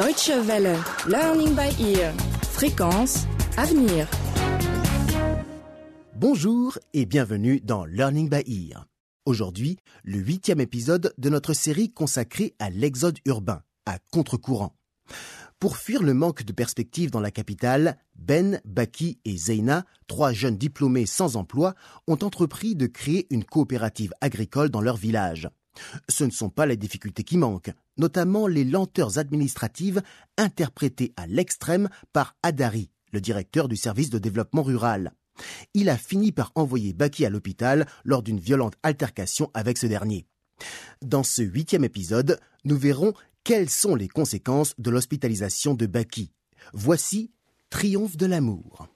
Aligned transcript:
Deutsche 0.00 0.32
Welle. 0.46 0.78
Learning 1.06 1.54
by 1.54 1.68
ear. 1.78 2.14
Fréquence. 2.42 3.26
Avenir. 3.58 4.08
Bonjour 6.16 6.78
et 6.94 7.04
bienvenue 7.04 7.60
dans 7.60 7.84
Learning 7.84 8.30
by 8.30 8.42
Ear. 8.46 8.86
Aujourd'hui, 9.26 9.76
le 10.02 10.16
huitième 10.16 10.60
épisode 10.62 11.12
de 11.18 11.28
notre 11.28 11.52
série 11.52 11.92
consacrée 11.92 12.54
à 12.58 12.70
l'exode 12.70 13.18
urbain, 13.26 13.60
à 13.84 13.98
contre-courant. 14.10 14.74
Pour 15.58 15.76
fuir 15.76 16.02
le 16.02 16.14
manque 16.14 16.44
de 16.44 16.52
perspective 16.54 17.10
dans 17.10 17.20
la 17.20 17.30
capitale, 17.30 17.98
Ben, 18.16 18.62
Baki 18.64 19.18
et 19.26 19.36
Zeina, 19.36 19.84
trois 20.06 20.32
jeunes 20.32 20.56
diplômés 20.56 21.04
sans 21.04 21.36
emploi, 21.36 21.74
ont 22.06 22.18
entrepris 22.22 22.74
de 22.74 22.86
créer 22.86 23.26
une 23.28 23.44
coopérative 23.44 24.14
agricole 24.22 24.70
dans 24.70 24.80
leur 24.80 24.96
village. 24.96 25.50
Ce 26.08 26.24
ne 26.24 26.30
sont 26.30 26.50
pas 26.50 26.66
les 26.66 26.76
difficultés 26.76 27.24
qui 27.24 27.38
manquent, 27.38 27.72
notamment 27.96 28.46
les 28.46 28.64
lenteurs 28.64 29.18
administratives 29.18 30.02
interprétées 30.36 31.12
à 31.16 31.26
l'extrême 31.26 31.88
par 32.12 32.36
Adari, 32.42 32.90
le 33.12 33.20
directeur 33.20 33.68
du 33.68 33.76
service 33.76 34.10
de 34.10 34.18
développement 34.18 34.62
rural. 34.62 35.12
Il 35.74 35.88
a 35.88 35.96
fini 35.96 36.32
par 36.32 36.52
envoyer 36.54 36.92
Baki 36.92 37.24
à 37.24 37.30
l'hôpital 37.30 37.86
lors 38.04 38.22
d'une 38.22 38.40
violente 38.40 38.74
altercation 38.82 39.50
avec 39.54 39.78
ce 39.78 39.86
dernier. 39.86 40.26
Dans 41.02 41.22
ce 41.22 41.42
huitième 41.42 41.84
épisode, 41.84 42.38
nous 42.64 42.76
verrons 42.76 43.14
quelles 43.44 43.70
sont 43.70 43.94
les 43.94 44.08
conséquences 44.08 44.74
de 44.78 44.90
l'hospitalisation 44.90 45.74
de 45.74 45.86
Baki 45.86 46.30
Voici 46.74 47.30
Triomphe 47.70 48.16
de 48.16 48.26
l'amour. 48.26 48.88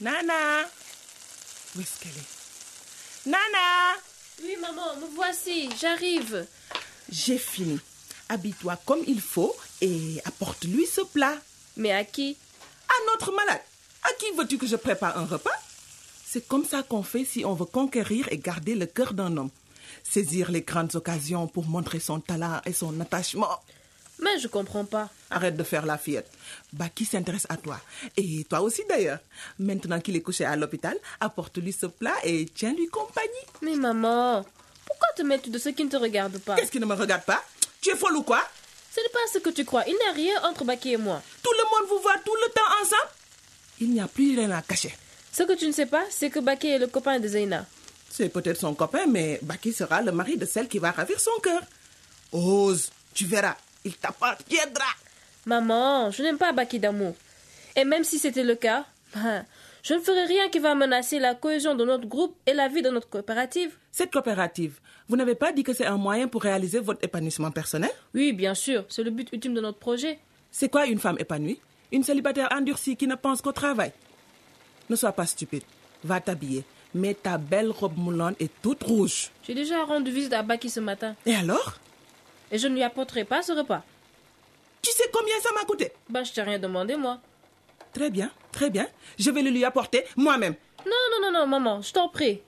Nana 0.00 0.64
Où 1.76 1.80
est-ce 1.80 2.00
qu'elle 2.00 2.12
est? 2.12 3.26
Nana 3.26 3.96
Oui, 4.42 4.56
maman, 4.60 4.96
me 4.96 5.06
voici, 5.14 5.68
j'arrive. 5.80 6.46
J'ai 7.10 7.38
fini. 7.38 7.80
Habille-toi 8.28 8.78
comme 8.84 9.02
il 9.06 9.20
faut 9.20 9.56
et 9.80 10.20
apporte-lui 10.24 10.86
ce 10.86 11.00
plat. 11.00 11.36
Mais 11.76 11.92
à 11.92 12.04
qui? 12.04 12.36
À 12.88 12.94
notre 13.12 13.32
malade. 13.32 13.60
À 14.04 14.12
qui 14.18 14.26
veux-tu 14.36 14.58
que 14.58 14.66
je 14.66 14.76
prépare 14.76 15.18
un 15.18 15.26
repas? 15.26 15.50
C'est 16.24 16.46
comme 16.46 16.64
ça 16.64 16.82
qu'on 16.82 17.02
fait 17.02 17.24
si 17.24 17.44
on 17.44 17.54
veut 17.54 17.64
conquérir 17.64 18.28
et 18.30 18.38
garder 18.38 18.74
le 18.74 18.86
cœur 18.86 19.14
d'un 19.14 19.36
homme. 19.36 19.50
Saisir 20.04 20.50
les 20.50 20.60
grandes 20.62 20.94
occasions 20.94 21.46
pour 21.48 21.66
montrer 21.66 21.98
son 22.00 22.20
talent 22.20 22.60
et 22.66 22.72
son 22.72 23.00
attachement. 23.00 23.58
Mais 24.20 24.38
je 24.38 24.48
comprends 24.48 24.84
pas. 24.84 25.08
Arrête 25.30 25.56
de 25.56 25.62
faire 25.62 25.86
la 25.86 25.96
fillette. 25.96 26.30
Baki 26.72 27.04
s'intéresse 27.04 27.46
à 27.48 27.56
toi? 27.56 27.80
Et 28.16 28.44
toi 28.48 28.60
aussi 28.60 28.82
d'ailleurs. 28.88 29.20
Maintenant 29.58 30.00
qu'il 30.00 30.16
est 30.16 30.22
couché 30.22 30.44
à 30.44 30.56
l'hôpital, 30.56 30.96
apporte-lui 31.20 31.72
ce 31.72 31.86
plat 31.86 32.16
et 32.24 32.46
tiens-lui 32.46 32.88
compagnie. 32.88 33.28
Mais 33.62 33.76
maman, 33.76 34.44
pourquoi 34.86 35.08
te 35.16 35.22
mettre 35.22 35.50
de 35.50 35.58
ce 35.58 35.68
qui 35.68 35.84
ne 35.84 35.90
te 35.90 35.96
regarde 35.96 36.38
pas? 36.38 36.56
Qu'est-ce 36.56 36.72
qui 36.72 36.80
ne 36.80 36.86
me 36.86 36.94
regarde 36.94 37.24
pas? 37.24 37.44
Tu 37.80 37.90
es 37.90 37.96
folle 37.96 38.16
ou 38.16 38.22
quoi? 38.22 38.42
Ce 38.92 39.00
n'est 39.00 39.08
pas 39.10 39.18
ce 39.32 39.38
que 39.38 39.50
tu 39.50 39.64
crois. 39.64 39.84
Il 39.86 39.94
n'y 39.94 40.10
a 40.10 40.12
rien 40.12 40.42
entre 40.42 40.64
Baki 40.64 40.94
et 40.94 40.96
moi. 40.96 41.22
Tout 41.42 41.52
le 41.52 41.64
monde 41.70 41.88
vous 41.88 42.02
voit 42.02 42.18
tout 42.24 42.34
le 42.34 42.52
temps 42.52 42.82
ensemble? 42.82 43.12
Il 43.80 43.90
n'y 43.90 44.00
a 44.00 44.08
plus 44.08 44.36
rien 44.36 44.50
à 44.50 44.62
cacher. 44.62 44.96
Ce 45.32 45.44
que 45.44 45.52
tu 45.52 45.68
ne 45.68 45.72
sais 45.72 45.86
pas, 45.86 46.04
c'est 46.10 46.30
que 46.30 46.40
Baki 46.40 46.66
est 46.68 46.78
le 46.80 46.88
copain 46.88 47.20
de 47.20 47.28
Zeina. 47.28 47.64
C'est 48.10 48.30
peut-être 48.30 48.58
son 48.58 48.74
copain, 48.74 49.06
mais 49.06 49.38
Baki 49.42 49.72
sera 49.72 50.02
le 50.02 50.10
mari 50.10 50.36
de 50.36 50.46
celle 50.46 50.66
qui 50.66 50.80
va 50.80 50.90
ravir 50.90 51.20
son 51.20 51.38
cœur. 51.40 51.60
Ose, 52.32 52.90
tu 53.14 53.26
verras, 53.26 53.56
il 53.84 53.96
t'appartiendra. 53.96 54.86
Maman, 55.46 56.10
je 56.10 56.22
n'aime 56.22 56.38
pas 56.38 56.52
Baki 56.52 56.78
d'amour. 56.78 57.14
Et 57.76 57.84
même 57.84 58.04
si 58.04 58.18
c'était 58.18 58.42
le 58.44 58.54
cas, 58.54 58.84
ben, 59.14 59.44
je 59.82 59.94
ne 59.94 60.00
ferai 60.00 60.24
rien 60.24 60.48
qui 60.48 60.58
va 60.58 60.74
menacer 60.74 61.18
la 61.18 61.34
cohésion 61.34 61.74
de 61.74 61.84
notre 61.84 62.06
groupe 62.06 62.36
et 62.46 62.52
la 62.52 62.68
vie 62.68 62.82
de 62.82 62.90
notre 62.90 63.08
coopérative. 63.08 63.72
Cette 63.92 64.12
coopérative, 64.12 64.78
vous 65.08 65.16
n'avez 65.16 65.34
pas 65.34 65.52
dit 65.52 65.62
que 65.62 65.72
c'est 65.72 65.86
un 65.86 65.96
moyen 65.96 66.28
pour 66.28 66.42
réaliser 66.42 66.80
votre 66.80 67.02
épanouissement 67.04 67.50
personnel? 67.50 67.90
Oui, 68.14 68.32
bien 68.32 68.54
sûr, 68.54 68.84
c'est 68.88 69.02
le 69.02 69.10
but 69.10 69.28
ultime 69.32 69.54
de 69.54 69.60
notre 69.60 69.78
projet. 69.78 70.18
C'est 70.50 70.68
quoi 70.68 70.86
une 70.86 70.98
femme 70.98 71.16
épanouie? 71.18 71.60
Une 71.92 72.02
célibataire 72.02 72.48
endurcie 72.52 72.96
qui 72.96 73.06
ne 73.06 73.14
pense 73.14 73.40
qu'au 73.40 73.52
travail. 73.52 73.92
Ne 74.90 74.96
sois 74.96 75.12
pas 75.12 75.26
stupide. 75.26 75.62
Va 76.04 76.20
t'habiller. 76.20 76.64
Mets 76.94 77.14
ta 77.14 77.38
belle 77.38 77.70
robe 77.70 77.96
moulante 77.96 78.36
et 78.40 78.48
toute 78.62 78.82
rouge. 78.82 79.30
J'ai 79.46 79.54
déjà 79.54 79.84
rendu 79.84 80.10
visite 80.10 80.32
à 80.32 80.42
Baki 80.42 80.68
ce 80.70 80.80
matin 80.80 81.14
Et 81.26 81.34
alors? 81.34 81.78
Et 82.50 82.58
je 82.58 82.68
ne 82.68 82.74
lui 82.74 82.82
apporterai 82.82 83.24
pas 83.24 83.42
ce 83.42 83.52
repas. 83.52 83.82
Tu 84.82 84.90
sais 84.92 85.04
combien 85.12 85.38
ça 85.40 85.50
m'a 85.54 85.64
coûté 85.64 85.92
Ben, 86.08 86.24
je 86.24 86.32
t'ai 86.32 86.42
rien 86.42 86.58
demandé, 86.58 86.96
moi. 86.96 87.18
Très 87.92 88.10
bien, 88.10 88.30
très 88.52 88.70
bien. 88.70 88.86
Je 89.18 89.30
vais 89.30 89.42
le 89.42 89.50
lui 89.50 89.64
apporter 89.64 90.04
moi-même. 90.16 90.54
Non, 90.86 90.92
non, 91.12 91.30
non, 91.30 91.40
non, 91.40 91.46
maman, 91.46 91.82
je 91.82 91.92
t'en 91.92 92.08
prie. 92.08 92.40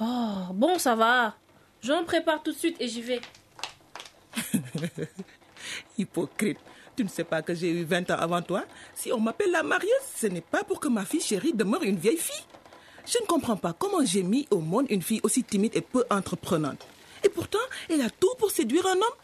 Oh, 0.00 0.52
bon, 0.52 0.78
ça 0.78 0.94
va. 0.94 1.34
Je 1.80 1.92
me 1.92 2.04
prépare 2.04 2.42
tout 2.42 2.52
de 2.52 2.56
suite 2.56 2.76
et 2.80 2.88
j'y 2.88 3.02
vais. 3.02 3.20
Hypocrite. 5.98 6.58
Tu 6.96 7.04
ne 7.04 7.08
sais 7.08 7.24
pas 7.24 7.42
que 7.42 7.54
j'ai 7.54 7.68
eu 7.70 7.84
20 7.84 8.10
ans 8.10 8.18
avant 8.18 8.40
toi 8.40 8.64
Si 8.94 9.12
on 9.12 9.20
m'appelle 9.20 9.50
la 9.50 9.62
marieuse, 9.62 9.90
ce 10.16 10.26
n'est 10.28 10.40
pas 10.40 10.64
pour 10.64 10.80
que 10.80 10.88
ma 10.88 11.04
fille 11.04 11.20
chérie 11.20 11.52
demeure 11.52 11.82
une 11.82 11.98
vieille 11.98 12.16
fille. 12.16 12.44
Je 13.06 13.18
ne 13.20 13.26
comprends 13.26 13.56
pas 13.56 13.74
comment 13.74 14.04
j'ai 14.04 14.22
mis 14.22 14.48
au 14.50 14.58
monde 14.58 14.86
une 14.88 15.02
fille 15.02 15.20
aussi 15.22 15.44
timide 15.44 15.76
et 15.76 15.82
peu 15.82 16.04
entreprenante. 16.10 16.84
Et 17.22 17.28
pourtant, 17.28 17.58
elle 17.88 18.00
a 18.00 18.10
tout 18.10 18.34
pour 18.38 18.50
séduire 18.50 18.86
un 18.86 18.96
homme. 18.96 19.16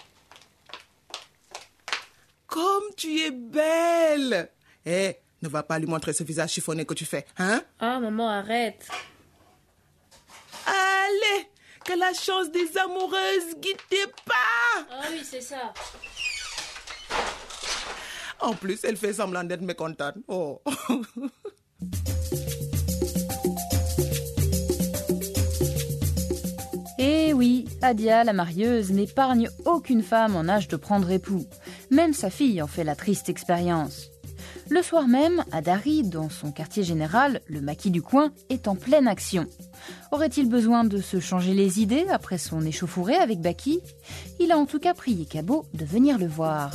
Comme 2.52 2.84
tu 2.98 3.18
es 3.18 3.30
belle 3.30 4.50
Eh, 4.84 5.16
ne 5.40 5.48
va 5.48 5.62
pas 5.62 5.78
lui 5.78 5.86
montrer 5.86 6.12
ce 6.12 6.22
visage 6.22 6.50
chiffonné 6.50 6.84
que 6.84 6.92
tu 6.92 7.06
fais, 7.06 7.24
hein? 7.38 7.62
Ah, 7.80 7.98
maman, 7.98 8.28
arrête. 8.28 8.86
Allez, 10.66 11.46
que 11.82 11.98
la 11.98 12.12
chance 12.12 12.50
des 12.52 12.76
amoureuses 12.76 13.54
guide 13.58 13.78
tes 13.88 14.06
pas 14.26 14.84
Ah 14.90 15.04
oui, 15.10 15.22
c'est 15.24 15.40
ça. 15.40 15.72
En 18.40 18.52
plus, 18.52 18.84
elle 18.84 18.98
fait 18.98 19.14
semblant 19.14 19.44
d'être 19.44 19.62
mécontente. 19.62 20.16
Oh 20.28 20.60
Eh 26.98 27.32
oui, 27.32 27.64
Adia, 27.80 28.22
la 28.24 28.32
marieuse, 28.32 28.90
n'épargne 28.92 29.48
aucune 29.64 30.02
femme 30.02 30.36
en 30.36 30.48
âge 30.48 30.68
de 30.68 30.76
prendre 30.76 31.10
époux. 31.10 31.46
Même 31.92 32.14
sa 32.14 32.30
fille 32.30 32.62
en 32.62 32.66
fait 32.66 32.84
la 32.84 32.96
triste 32.96 33.28
expérience. 33.28 34.08
Le 34.70 34.80
soir 34.80 35.08
même, 35.08 35.44
Adari, 35.52 36.02
dans 36.02 36.30
son 36.30 36.50
quartier 36.50 36.82
général, 36.82 37.42
le 37.48 37.60
maquis 37.60 37.90
du 37.90 38.00
coin, 38.00 38.32
est 38.48 38.66
en 38.66 38.76
pleine 38.76 39.06
action. 39.06 39.46
Aurait-il 40.10 40.48
besoin 40.48 40.84
de 40.84 41.02
se 41.02 41.20
changer 41.20 41.52
les 41.52 41.80
idées 41.80 42.06
après 42.08 42.38
son 42.38 42.62
échauffourée 42.62 43.16
avec 43.16 43.40
Baki? 43.40 43.80
Il 44.40 44.52
a 44.52 44.58
en 44.58 44.64
tout 44.64 44.78
cas 44.78 44.94
prié 44.94 45.26
Cabot 45.26 45.66
de 45.74 45.84
venir 45.84 46.18
le 46.18 46.26
voir. 46.26 46.72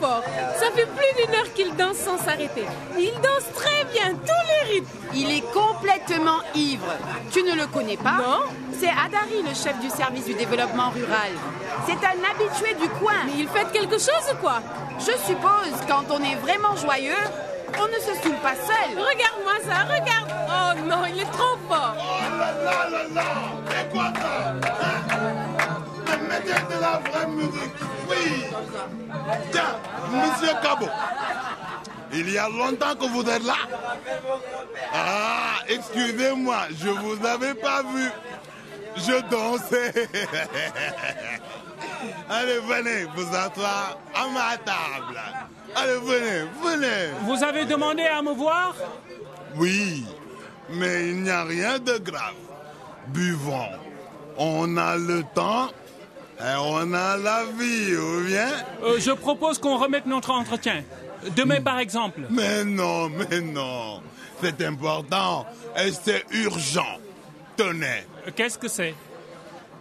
Fort. 0.00 0.22
Ça 0.58 0.66
fait 0.74 0.86
plus 0.86 1.12
d'une 1.24 1.34
heure 1.34 1.52
qu'il 1.54 1.74
danse 1.76 1.96
sans 1.96 2.18
s'arrêter. 2.18 2.64
Il 2.98 3.12
danse 3.14 3.46
très 3.54 3.84
bien, 3.92 4.14
tous 4.14 4.44
les 4.50 4.74
rythmes. 4.74 4.98
Il 5.14 5.30
est 5.30 5.44
complètement 5.52 6.40
ivre. 6.54 6.92
Tu 7.32 7.42
ne 7.42 7.54
le 7.54 7.66
connais 7.66 7.96
pas 7.96 8.18
Non 8.18 8.40
C'est 8.78 8.88
Adari, 8.90 9.42
le 9.42 9.54
chef 9.54 9.78
du 9.80 9.90
service 9.90 10.24
du 10.26 10.34
développement 10.34 10.90
rural. 10.90 11.32
C'est 11.86 12.04
un 12.04 12.18
habitué 12.30 12.74
du 12.74 12.88
coin. 13.00 13.24
Mais 13.26 13.32
il 13.38 13.48
fait 13.48 13.70
quelque 13.72 13.98
chose 13.98 14.26
ou 14.32 14.36
quoi 14.36 14.60
Je 14.98 15.12
suppose, 15.26 15.74
quand 15.88 16.04
on 16.10 16.22
est 16.22 16.36
vraiment 16.36 16.76
joyeux, 16.76 17.24
on 17.80 17.86
ne 17.86 18.00
se 18.00 18.22
saoule 18.22 18.38
pas 18.42 18.54
seul. 18.54 18.96
Regarde-moi 18.96 19.54
ça, 19.64 19.84
regarde. 19.84 20.30
Oh 20.48 20.88
non, 20.88 21.04
il 21.06 21.20
est 21.20 21.30
trop 21.30 21.56
fort. 21.68 21.94
C'est 23.70 23.88
quoi 23.92 24.12
ça 24.20 24.54
Mais 26.06 26.16
mettez 26.28 26.74
de 26.74 26.80
la 26.80 27.00
vraie 27.10 27.26
musique. 27.28 27.76
Oui. 28.08 28.44
Tiens, 29.50 29.76
monsieur 30.12 30.54
Cabo. 30.62 30.86
Il 32.12 32.30
y 32.30 32.38
a 32.38 32.48
longtemps 32.48 32.94
que 32.94 33.06
vous 33.06 33.28
êtes 33.28 33.44
là. 33.44 33.54
Ah, 34.94 35.60
excusez-moi, 35.68 36.68
je 36.80 36.88
vous 36.88 37.26
avais 37.26 37.54
pas 37.54 37.82
vu. 37.82 38.08
Je 38.96 39.20
dansais. 39.30 39.92
Allez, 42.30 42.58
venez 42.60 43.04
vous 43.14 43.28
asseoir 43.28 43.98
à 44.14 44.26
ma 44.28 44.56
table. 44.58 45.20
Allez, 45.76 45.98
venez, 45.98 46.48
venez. 46.62 47.10
Vous 47.22 47.44
avez 47.44 47.64
demandé 47.66 48.04
à 48.04 48.22
me 48.22 48.32
voir? 48.32 48.74
Oui, 49.56 50.06
mais 50.70 51.08
il 51.10 51.22
n'y 51.22 51.30
a 51.30 51.44
rien 51.44 51.78
de 51.78 51.98
grave. 51.98 52.34
Buvons. 53.08 53.68
On 54.38 54.76
a 54.76 54.96
le 54.96 55.22
temps 55.34 55.68
et 56.40 56.54
on 56.60 56.92
a 56.92 57.16
la 57.16 57.44
vie, 57.58 57.96
ou 57.96 58.24
bien 58.26 58.48
Euh, 58.82 58.98
Je 59.00 59.10
propose 59.12 59.58
qu'on 59.58 59.76
remette 59.78 60.06
notre 60.06 60.30
entretien. 60.30 60.84
Demain, 61.36 61.60
par 61.60 61.78
exemple. 61.80 62.20
Mais 62.30 62.64
non, 62.64 63.08
mais 63.08 63.40
non. 63.40 64.00
C'est 64.40 64.62
important 64.64 65.46
et 65.76 65.90
c'est 65.92 66.24
urgent. 66.30 66.98
Tenez, 67.56 68.04
Qu'est-ce 68.36 68.56
que 68.58 68.68
c'est? 68.68 68.94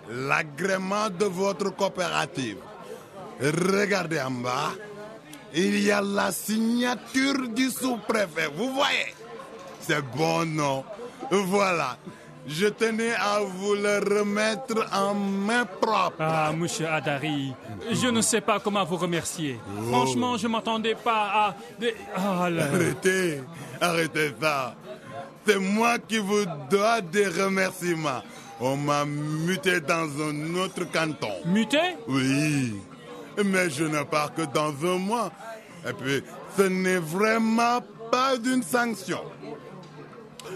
L'agrément 0.10 1.10
de 1.10 1.26
votre 1.26 1.70
coopérative. 1.76 2.58
Regardez 3.40 4.20
en 4.20 4.32
bas, 4.32 4.72
il 5.54 5.80
y 5.84 5.92
a 5.92 6.02
la 6.02 6.32
signature 6.32 7.48
du 7.50 7.70
sous-préfet. 7.70 8.48
Vous 8.56 8.74
voyez? 8.74 9.14
C'est 9.82 10.02
bon, 10.02 10.44
non? 10.46 10.84
Voilà. 11.30 11.98
Je 12.48 12.68
tenais 12.68 13.14
à 13.14 13.40
vous 13.42 13.74
le 13.76 14.00
remettre 14.20 14.88
en 14.94 15.14
main 15.14 15.66
propre. 15.66 16.16
Ah, 16.20 16.54
monsieur 16.56 16.88
Adari, 16.88 17.54
je 17.92 18.08
ne 18.08 18.22
sais 18.22 18.40
pas 18.40 18.60
comment 18.60 18.86
vous 18.86 18.96
remercier. 18.96 19.60
Franchement, 19.90 20.38
je 20.38 20.48
m'attendais 20.48 20.96
pas 20.96 21.30
à... 21.34 21.56
Ah 22.16 22.50
là. 22.50 22.64
Arrêtez, 22.74 23.42
arrêtez 23.82 24.32
ça. 24.42 24.76
C'est 25.46 25.60
moi 25.60 26.00
qui 26.00 26.20
vous 26.20 26.46
dois 26.70 27.02
des 27.02 27.28
remerciements. 27.28 28.24
On 28.60 28.78
m'a 28.78 29.06
muté 29.06 29.82
dans 29.82 30.08
un 30.22 30.56
autre 30.56 30.90
canton. 30.92 31.34
Muté? 31.46 31.98
Oui, 32.08 32.76
mais 33.44 33.70
je 33.70 33.84
ne 33.84 34.04
pars 34.04 34.34
que 34.34 34.44
dans 34.44 34.74
un 34.86 34.98
mois. 34.98 35.32
Et 35.88 35.94
puis, 35.94 36.24
ce 36.58 36.64
n'est 36.64 36.98
vraiment 36.98 37.82
pas 38.10 38.36
une 38.36 38.64
sanction. 38.64 39.20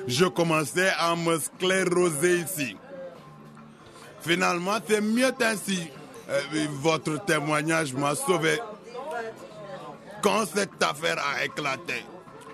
Je 0.07 0.25
commençais 0.25 0.92
à 0.98 1.15
me 1.15 1.39
scléroser 1.39 2.39
ici. 2.39 2.75
Finalement, 4.21 4.77
c'est 4.88 5.01
mieux 5.01 5.33
ainsi. 5.42 5.89
Puis, 6.51 6.68
votre 6.71 7.24
témoignage 7.25 7.94
m'a 7.94 8.15
sauvé. 8.15 8.59
Quand 10.21 10.45
cette 10.45 10.81
affaire 10.81 11.18
a 11.19 11.44
éclaté, 11.44 12.06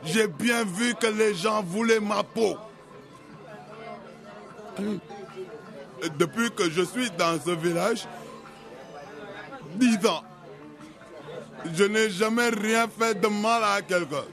j'ai 0.04 0.28
bien 0.28 0.64
vu 0.64 0.96
que 0.96 1.08
les 1.08 1.36
gens 1.36 1.62
voulaient 1.62 2.00
ma 2.00 2.24
peau. 2.24 2.58
Et 4.80 6.10
Depuis 6.18 6.52
que 6.52 6.70
je 6.70 6.84
suis 6.84 7.10
dans 7.12 7.40
ce 7.44 7.52
village, 7.52 8.08
dix 9.76 9.98
ans, 10.08 10.24
je 11.74 11.84
n'ai 11.84 12.10
jamais 12.10 12.50
rien 12.50 12.88
fait 12.88 13.20
de 13.20 13.28
mal 13.28 13.64
à 13.64 13.82
quelqu'un. 13.82 14.24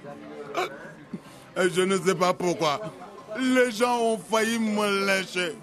Et 1.56 1.70
je 1.70 1.82
ne 1.82 1.98
sais 1.98 2.14
pas 2.14 2.34
pourquoi. 2.34 2.80
Les 3.38 3.70
gens 3.72 3.98
ont 4.00 4.18
failli 4.18 4.58
me 4.58 5.06
lyncher. 5.06 5.54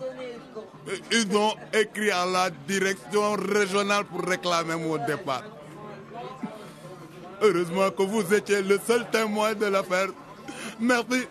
Ils 1.12 1.36
ont 1.36 1.54
écrit 1.74 2.12
à 2.12 2.26
la 2.26 2.50
direction 2.68 3.34
régionale 3.34 4.06
pour 4.06 4.22
réclamer 4.22 4.76
mon 4.76 4.98
départ. 5.06 5.44
Heureusement 7.42 7.90
que 7.92 8.04
vous 8.04 8.34
étiez 8.34 8.62
le 8.62 8.80
seul 8.86 9.10
témoin 9.10 9.54
de 9.54 9.66
l'affaire. 9.66 10.10
Merci. 10.80 11.28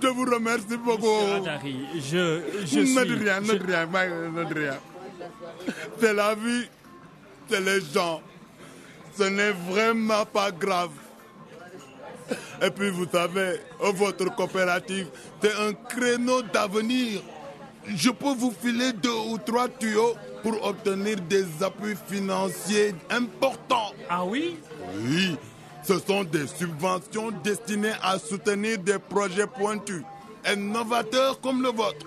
Je 0.00 0.08
vous 0.08 0.24
remercie 0.24 0.76
beaucoup. 0.76 1.34
Adari, 1.36 1.86
je, 1.96 2.40
je 2.64 2.80
ne 2.80 2.84
suis... 2.86 3.06
dis 3.06 3.14
rien, 3.24 3.40
ne 3.40 3.54
dis 3.54 3.66
rien, 3.66 3.86
ne 3.86 4.54
rien. 4.54 4.78
C'est 6.00 6.12
la 6.14 6.34
vie, 6.34 6.68
c'est 7.50 7.60
les 7.60 7.80
gens. 7.80 8.22
Ce 9.16 9.24
n'est 9.24 9.50
vraiment 9.50 10.24
pas 10.24 10.52
grave. 10.52 10.90
Et 12.60 12.70
puis 12.70 12.90
vous 12.90 13.06
savez, 13.10 13.60
votre 13.80 14.34
coopérative, 14.34 15.06
c'est 15.40 15.54
un 15.54 15.72
créneau 15.72 16.42
d'avenir. 16.42 17.20
Je 17.86 18.10
peux 18.10 18.34
vous 18.34 18.52
filer 18.62 18.92
deux 18.92 19.16
ou 19.30 19.38
trois 19.38 19.68
tuyaux 19.68 20.14
pour 20.42 20.62
obtenir 20.66 21.16
des 21.28 21.46
appuis 21.62 21.94
financiers 22.08 22.94
importants. 23.10 23.92
Ah 24.10 24.24
oui? 24.24 24.58
Oui, 25.04 25.36
ce 25.82 25.98
sont 25.98 26.24
des 26.24 26.46
subventions 26.46 27.30
destinées 27.42 27.94
à 28.02 28.18
soutenir 28.18 28.78
des 28.78 28.98
projets 28.98 29.46
pointus 29.46 30.02
et 30.44 30.56
novateurs 30.56 31.40
comme 31.40 31.62
le 31.62 31.70
vôtre. 31.70 32.06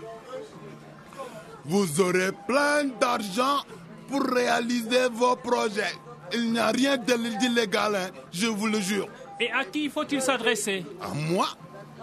Vous 1.65 2.01
aurez 2.01 2.31
plein 2.47 2.85
d'argent 2.99 3.63
pour 4.07 4.21
réaliser 4.23 5.07
vos 5.11 5.35
projets. 5.35 5.93
Il 6.33 6.53
n'y 6.53 6.59
a 6.59 6.67
rien 6.67 6.97
d'illégal, 6.97 7.95
hein, 7.95 8.09
je 8.31 8.47
vous 8.47 8.67
le 8.67 8.79
jure. 8.79 9.07
Et 9.41 9.51
à 9.51 9.65
qui 9.65 9.89
faut-il 9.89 10.21
s'adresser 10.21 10.85
À 11.01 11.07
moi, 11.15 11.47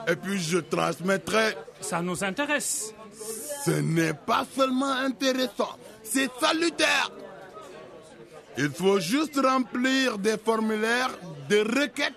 et 0.09 0.17
puis 0.17 0.41
je 0.41 0.59
transmettrai. 0.59 1.55
Ça 1.81 2.03
nous 2.03 2.25
intéresse. 2.25 2.93
Ce 3.65 3.71
n'est 3.71 4.13
pas 4.13 4.45
seulement 4.57 4.91
intéressant, 4.91 5.79
c'est 6.03 6.29
salutaire. 6.41 7.13
Il 8.57 8.71
faut 8.71 8.99
juste 8.99 9.39
remplir 9.41 10.19
des 10.19 10.37
formulaires, 10.37 11.11
des 11.49 11.63
requêtes 11.63 12.13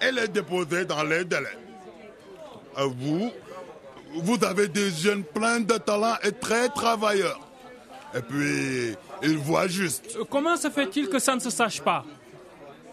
et 0.00 0.12
les 0.12 0.28
déposer 0.28 0.84
dans 0.84 1.02
les 1.02 1.24
délais. 1.24 1.58
Vous, 2.76 3.32
vous 4.22 4.44
avez 4.44 4.68
des 4.68 4.90
jeunes 4.90 5.24
pleins 5.24 5.58
de 5.58 5.78
talent 5.78 6.14
et 6.22 6.30
très 6.30 6.68
travailleurs. 6.68 7.40
Et 8.14 8.20
puis, 8.22 8.94
ils 9.22 9.36
voient 9.36 9.66
juste. 9.66 10.16
Euh, 10.16 10.24
Comment 10.30 10.56
se 10.56 10.70
fait-il 10.70 11.08
que 11.08 11.18
ça 11.18 11.34
ne 11.34 11.40
se 11.40 11.50
sache 11.50 11.80
pas? 11.80 12.04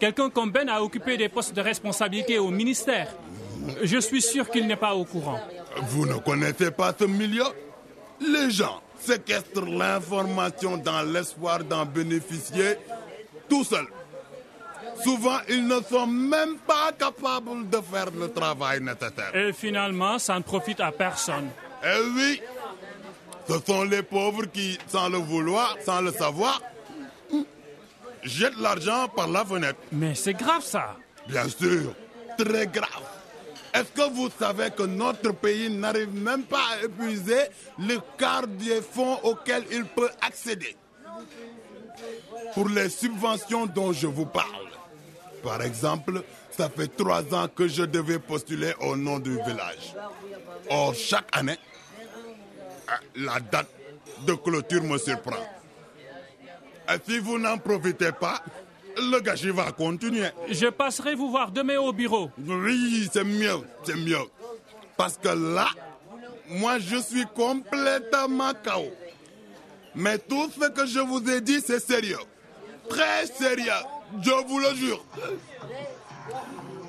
Quelqu'un 0.00 0.30
comme 0.30 0.50
Ben 0.50 0.68
a 0.68 0.82
occupé 0.82 1.16
des 1.16 1.28
postes 1.28 1.54
de 1.54 1.60
responsabilité 1.60 2.38
au 2.38 2.50
ministère. 2.50 3.08
Je 3.82 3.98
suis 3.98 4.22
sûr 4.22 4.50
qu'il 4.50 4.66
n'est 4.66 4.76
pas 4.76 4.94
au 4.94 5.04
courant. 5.04 5.40
Vous 5.88 6.06
ne 6.06 6.14
connaissez 6.14 6.70
pas 6.70 6.94
ce 6.98 7.04
milieu? 7.04 7.44
Les 8.20 8.50
gens 8.50 8.80
séquestrent 8.98 9.66
l'information 9.66 10.76
dans 10.76 11.02
l'espoir 11.02 11.64
d'en 11.64 11.84
bénéficier 11.84 12.76
tout 13.48 13.64
seuls. 13.64 13.88
Souvent, 15.02 15.38
ils 15.48 15.66
ne 15.66 15.80
sont 15.80 16.06
même 16.06 16.56
pas 16.58 16.92
capables 16.92 17.68
de 17.68 17.78
faire 17.78 18.10
le 18.16 18.30
travail 18.30 18.80
nécessaire. 18.80 19.34
Et 19.34 19.52
finalement, 19.52 20.18
ça 20.18 20.36
ne 20.36 20.42
profite 20.42 20.80
à 20.80 20.92
personne. 20.92 21.50
Eh 21.82 22.00
oui, 22.16 22.40
ce 23.48 23.54
sont 23.66 23.84
les 23.84 24.02
pauvres 24.02 24.46
qui, 24.46 24.78
sans 24.86 25.08
le 25.08 25.18
vouloir, 25.18 25.76
sans 25.84 26.00
le 26.00 26.12
savoir, 26.12 26.60
jettent 28.24 28.58
l'argent 28.58 29.08
par 29.08 29.28
la 29.28 29.44
fenêtre. 29.44 29.78
Mais 29.92 30.14
c'est 30.14 30.34
grave 30.34 30.62
ça. 30.62 30.96
Bien 31.28 31.48
sûr, 31.48 31.94
très 32.36 32.66
grave. 32.66 33.02
Est-ce 33.72 33.90
que 33.90 34.08
vous 34.12 34.28
savez 34.38 34.70
que 34.70 34.84
notre 34.84 35.32
pays 35.32 35.68
n'arrive 35.68 36.14
même 36.14 36.44
pas 36.44 36.62
à 36.72 36.84
épuiser 36.84 37.48
le 37.78 37.98
quart 38.16 38.46
des 38.46 38.80
fonds 38.80 39.18
auxquels 39.22 39.64
il 39.72 39.84
peut 39.84 40.10
accéder? 40.20 40.76
Pour 42.54 42.68
les 42.68 42.88
subventions 42.88 43.66
dont 43.66 43.92
je 43.92 44.06
vous 44.06 44.26
parle. 44.26 44.68
Par 45.42 45.60
exemple, 45.62 46.22
ça 46.56 46.68
fait 46.68 46.88
trois 46.96 47.22
ans 47.34 47.48
que 47.48 47.66
je 47.66 47.82
devais 47.82 48.18
postuler 48.18 48.72
au 48.80 48.96
nom 48.96 49.18
du 49.18 49.32
village. 49.42 49.94
Or, 50.70 50.94
chaque 50.94 51.36
année, 51.36 51.58
la 53.16 53.40
date 53.40 53.68
de 54.26 54.34
clôture 54.34 54.82
me 54.84 54.98
surprend. 54.98 55.36
Et 56.88 56.98
si 57.08 57.18
vous 57.18 57.38
n'en 57.38 57.58
profitez 57.58 58.12
pas, 58.12 58.40
le 58.96 59.20
gâchis 59.20 59.50
va 59.50 59.72
continuer. 59.72 60.28
Je 60.48 60.66
passerai 60.66 61.14
vous 61.14 61.30
voir 61.30 61.50
demain 61.50 61.78
au 61.78 61.92
bureau. 61.92 62.30
Oui, 62.38 63.08
c'est 63.12 63.24
mieux, 63.24 63.60
c'est 63.84 63.96
mieux. 63.96 64.24
Parce 64.96 65.16
que 65.16 65.28
là, 65.28 65.68
moi, 66.48 66.78
je 66.78 66.96
suis 66.96 67.24
complètement 67.34 68.52
KO. 68.64 68.92
Mais 69.94 70.18
tout 70.18 70.50
ce 70.50 70.68
que 70.68 70.86
je 70.86 71.00
vous 71.00 71.28
ai 71.30 71.40
dit, 71.40 71.60
c'est 71.64 71.80
sérieux. 71.80 72.18
Très 72.88 73.26
sérieux, 73.26 73.72
je 74.22 74.46
vous 74.46 74.58
le 74.58 74.74
jure. 74.74 75.02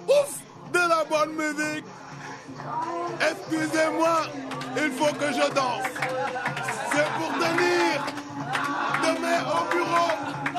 Ouf, 0.07 0.39
de 0.73 0.79
la 0.79 1.03
bonne 1.05 1.33
musique. 1.35 1.85
Excusez-moi, 3.21 4.21
il 4.77 4.91
faut 4.91 5.13
que 5.13 5.27
je 5.31 5.53
danse. 5.53 5.83
C'est 6.91 7.07
pour 7.17 7.31
tenir. 7.39 7.74
Au 9.45 9.63
bureau. 9.69 10.54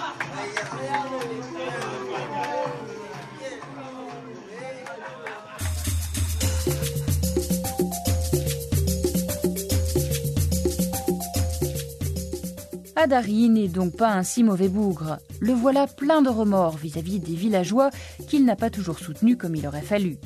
Adari 13.06 13.48
n'est 13.48 13.68
donc 13.68 13.94
pas 13.96 14.10
un 14.10 14.25
si 14.25 14.42
mauvais 14.42 14.68
bougre. 14.68 15.18
Le 15.38 15.52
voilà 15.52 15.86
plein 15.86 16.22
de 16.22 16.28
remords 16.28 16.76
vis-à-vis 16.76 17.20
des 17.20 17.36
villageois 17.36 17.90
qu'il 18.26 18.44
n'a 18.44 18.56
pas 18.56 18.68
toujours 18.68 18.98
soutenus 18.98 19.36
comme 19.38 19.54
il 19.54 19.64
aurait 19.64 19.80
fallu. 19.80 20.18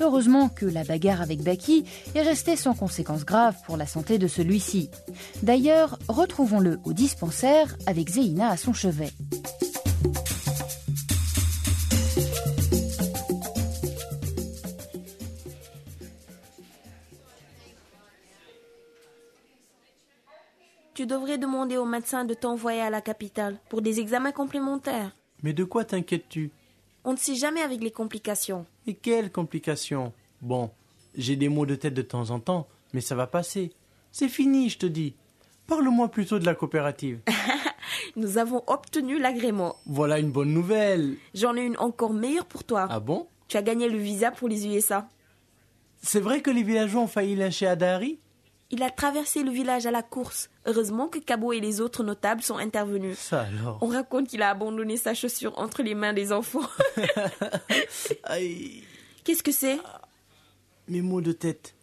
Heureusement 0.00 0.48
que 0.48 0.66
la 0.66 0.82
bagarre 0.82 1.22
avec 1.22 1.44
Baki 1.44 1.84
est 2.16 2.22
restée 2.22 2.56
sans 2.56 2.74
conséquences 2.74 3.24
graves 3.24 3.54
pour 3.64 3.76
la 3.76 3.86
santé 3.86 4.18
de 4.18 4.26
celui-ci. 4.26 4.90
D'ailleurs, 5.44 6.00
retrouvons-le 6.08 6.80
au 6.82 6.92
dispensaire 6.92 7.76
avec 7.86 8.10
Zéina 8.10 8.50
à 8.50 8.56
son 8.56 8.72
chevet. 8.72 9.12
Tu 20.96 21.04
devrais 21.04 21.36
demander 21.36 21.76
au 21.76 21.84
médecin 21.84 22.24
de 22.24 22.32
t'envoyer 22.32 22.80
à 22.80 22.88
la 22.88 23.02
capitale 23.02 23.58
pour 23.68 23.82
des 23.82 24.00
examens 24.00 24.32
complémentaires. 24.32 25.14
Mais 25.42 25.52
de 25.52 25.62
quoi 25.62 25.84
t'inquiètes-tu? 25.84 26.50
On 27.04 27.12
ne 27.12 27.18
sait 27.18 27.34
jamais 27.34 27.60
avec 27.60 27.82
les 27.82 27.90
complications. 27.90 28.64
Et 28.86 28.94
quelles 28.94 29.30
complications? 29.30 30.14
Bon, 30.40 30.70
j'ai 31.14 31.36
des 31.36 31.50
maux 31.50 31.66
de 31.66 31.74
tête 31.74 31.92
de 31.92 32.00
temps 32.00 32.30
en 32.30 32.40
temps, 32.40 32.66
mais 32.94 33.02
ça 33.02 33.14
va 33.14 33.26
passer. 33.26 33.72
C'est 34.10 34.30
fini, 34.30 34.70
je 34.70 34.78
te 34.78 34.86
dis. 34.86 35.12
Parle-moi 35.66 36.08
plutôt 36.08 36.38
de 36.38 36.46
la 36.46 36.54
coopérative. 36.54 37.20
Nous 38.16 38.38
avons 38.38 38.62
obtenu 38.66 39.18
l'agrément. 39.18 39.76
Voilà 39.84 40.18
une 40.18 40.30
bonne 40.30 40.54
nouvelle. 40.54 41.18
J'en 41.34 41.56
ai 41.56 41.66
une 41.66 41.76
encore 41.76 42.14
meilleure 42.14 42.46
pour 42.46 42.64
toi. 42.64 42.86
Ah 42.88 43.00
bon? 43.00 43.26
Tu 43.48 43.58
as 43.58 43.62
gagné 43.62 43.90
le 43.90 43.98
visa 43.98 44.30
pour 44.30 44.48
les 44.48 44.66
USA. 44.66 45.06
C'est 46.00 46.20
vrai 46.20 46.40
que 46.40 46.50
les 46.50 46.62
villageois 46.62 47.02
ont 47.02 47.06
failli 47.06 47.36
lyncher 47.36 47.66
Adari? 47.66 48.18
Il 48.70 48.82
a 48.82 48.90
traversé 48.90 49.42
le 49.42 49.50
village 49.50 49.86
à 49.86 49.90
la 49.92 50.02
course. 50.02 50.50
Heureusement 50.64 51.06
que 51.06 51.18
Cabo 51.18 51.52
et 51.52 51.60
les 51.60 51.80
autres 51.80 52.02
notables 52.02 52.42
sont 52.42 52.56
intervenus. 52.56 53.16
Ça 53.16 53.42
alors. 53.42 53.78
On 53.80 53.86
raconte 53.86 54.26
qu'il 54.28 54.42
a 54.42 54.50
abandonné 54.50 54.96
sa 54.96 55.14
chaussure 55.14 55.56
entre 55.58 55.82
les 55.82 55.94
mains 55.94 56.12
des 56.12 56.32
enfants. 56.32 56.68
Aïe, 58.24 58.82
Qu'est-ce 59.26 59.42
que 59.42 59.52
c'est? 59.52 59.78
Mes 60.88 61.00
maux 61.02 61.20
de 61.20 61.32
tête. 61.32 61.74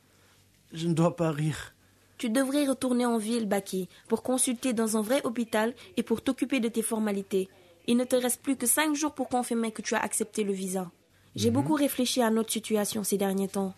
Je 0.72 0.88
ne 0.88 0.94
dois 0.94 1.16
pas 1.16 1.32
rire. 1.32 1.74
Tu 2.18 2.30
devrais 2.30 2.66
retourner 2.66 3.06
en 3.06 3.18
ville, 3.18 3.48
Baki, 3.48 3.90
pour 4.08 4.24
consulter 4.24 4.72
dans 4.72 4.96
un 4.96 5.02
vrai 5.02 5.22
hôpital 5.26 5.74
et 5.98 6.04
pour 6.04 6.22
t'occuper 6.22 6.62
de 6.62 6.70
tes 6.70 6.82
formalités. 6.82 7.50
Il 7.86 7.98
ne 7.98 8.06
te 8.06 8.16
reste 8.16 8.42
plus 8.42 8.56
que 8.56 8.66
cinq 8.66 8.96
jours 8.96 9.14
pour 9.14 9.28
confirmer 9.28 9.72
que 9.72 9.82
tu 9.82 9.94
as 9.94 10.02
accepté 10.02 10.46
le 10.46 10.54
visa. 10.54 10.90
J'ai 11.36 11.52
beaucoup 11.52 11.74
réfléchi 11.74 12.22
à 12.22 12.30
notre 12.30 12.52
situation 12.52 13.04
ces 13.04 13.18
derniers 13.18 13.50
temps. 13.50 13.74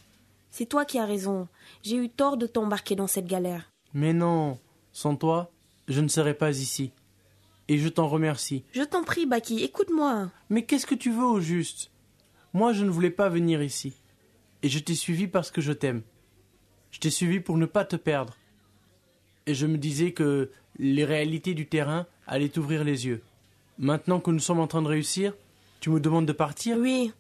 C'est 0.58 0.68
toi 0.68 0.86
qui 0.86 1.00
as 1.00 1.06
raison. 1.06 1.50
J'ai 1.84 1.98
eu 1.98 2.08
tort 2.08 2.38
de 2.38 2.48
t'embarquer 2.48 2.96
dans 2.96 3.08
cette 3.08 3.28
galère. 3.28 3.74
Mais 3.94 4.14
non, 4.14 4.58
sans 4.94 5.18
toi, 5.18 5.52
je 5.90 6.00
ne 6.00 6.08
serais 6.08 6.34
pas 6.34 6.58
ici. 6.58 6.94
Et 7.68 7.78
je 7.78 7.90
t'en 7.90 8.08
remercie. 8.08 8.64
Je 8.72 8.84
t'en 8.84 9.04
prie, 9.04 9.26
Baki, 9.26 9.66
écoute-moi. 9.66 10.32
Mais 10.50 10.64
qu'est-ce 10.64 10.86
que 10.86 10.96
tu 10.96 11.12
veux 11.12 11.26
au 11.26 11.42
juste? 11.42 11.92
Moi, 12.54 12.72
je 12.72 12.86
ne 12.86 12.90
voulais 12.90 13.12
pas 13.12 13.28
venir 13.28 13.62
ici. 13.62 13.96
Et 14.64 14.70
je 14.70 14.80
t'ai 14.80 14.96
suivi 14.96 15.28
parce 15.28 15.52
que 15.52 15.60
je 15.60 15.74
t'aime. 15.74 16.04
Je 16.92 17.02
t'ai 17.02 17.10
suivi 17.10 17.42
pour 17.42 17.58
ne 17.58 17.66
pas 17.66 17.84
te 17.84 17.98
perdre. 17.98 18.38
Et 19.48 19.56
je 19.56 19.68
me 19.68 19.78
disais 19.78 20.14
que 20.14 20.52
les 20.80 21.04
réalités 21.04 21.54
du 21.54 21.68
terrain 21.68 22.08
allaient 22.28 22.48
t'ouvrir 22.48 22.86
les 22.86 23.08
yeux. 23.08 23.22
Maintenant 23.78 24.22
que 24.22 24.32
nous 24.32 24.40
sommes 24.40 24.62
en 24.62 24.68
train 24.68 24.82
de 24.82 24.88
réussir, 24.88 25.34
tu 25.82 25.90
me 25.90 26.00
demandes 26.00 26.26
de 26.26 26.32
partir? 26.32 26.78
Oui, 26.78 27.12